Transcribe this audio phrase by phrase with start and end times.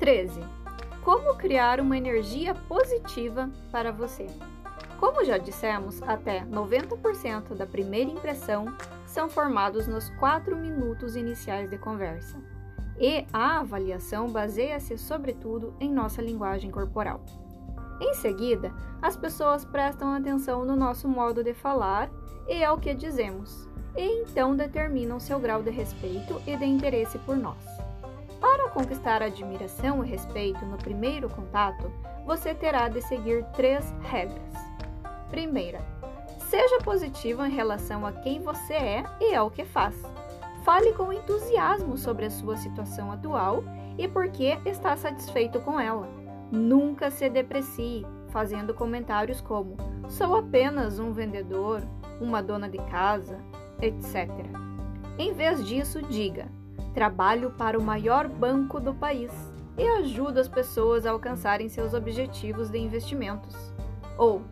[0.00, 0.40] 13.
[1.04, 4.26] Como criar uma energia positiva para você?
[4.98, 8.74] Como já dissemos, até 90% da primeira impressão
[9.04, 12.38] são formados nos 4 minutos iniciais de conversa.
[12.98, 17.20] E a avaliação baseia-se sobretudo em nossa linguagem corporal.
[18.00, 18.72] Em seguida,
[19.02, 22.10] as pessoas prestam atenção no nosso modo de falar
[22.48, 27.36] e ao que dizemos, e então determinam seu grau de respeito e de interesse por
[27.36, 27.79] nós.
[28.40, 31.92] Para conquistar admiração e respeito no primeiro contato,
[32.24, 34.54] você terá de seguir três regras.
[35.30, 35.80] Primeira,
[36.48, 39.94] seja positivo em relação a quem você é e ao que faz.
[40.64, 43.62] Fale com entusiasmo sobre a sua situação atual
[43.98, 46.08] e por que está satisfeito com ela.
[46.50, 49.76] Nunca se deprecie, fazendo comentários como:
[50.08, 51.82] sou apenas um vendedor,
[52.20, 53.38] uma dona de casa,
[53.80, 54.28] etc.
[55.18, 56.48] Em vez disso, diga:
[56.94, 59.32] trabalho para o maior banco do país
[59.78, 63.72] e ajudo as pessoas a alcançarem seus objetivos de investimentos.
[64.18, 64.42] Ou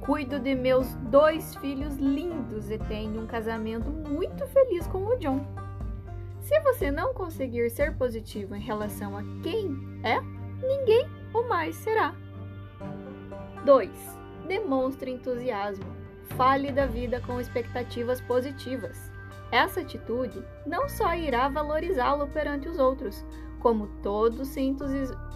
[0.00, 5.46] cuido de meus dois filhos lindos e tenho um casamento muito feliz com o John.
[6.40, 9.70] Se você não conseguir ser positivo em relação a quem
[10.02, 10.20] é,
[10.60, 12.14] ninguém o mais será.
[13.64, 13.90] 2.
[14.48, 15.86] Demonstre entusiasmo.
[16.36, 19.12] Fale da vida com expectativas positivas.
[19.52, 23.22] Essa atitude não só irá valorizá-lo perante os outros,
[23.60, 24.74] como todos se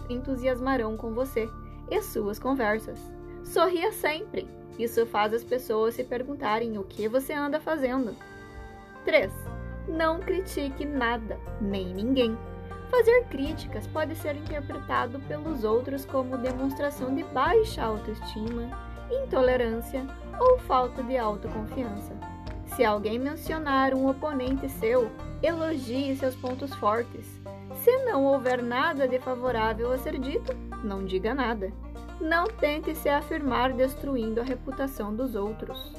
[0.09, 1.47] entusiasmarão com você
[1.89, 2.99] e suas conversas.
[3.43, 4.49] Sorria sempre.
[4.79, 8.15] Isso faz as pessoas se perguntarem o que você anda fazendo.
[9.05, 9.31] 3.
[9.87, 12.37] Não critique nada, nem ninguém.
[12.89, 18.69] Fazer críticas pode ser interpretado pelos outros como demonstração de baixa autoestima,
[19.11, 20.05] intolerância
[20.39, 22.15] ou falta de autoconfiança.
[22.77, 25.09] Se alguém mencionar um oponente seu,
[25.41, 27.25] elogie seus pontos fortes.
[27.83, 31.73] Se não houver nada de favorável a ser dito, não diga nada.
[32.21, 35.91] Não tente se afirmar destruindo a reputação dos outros.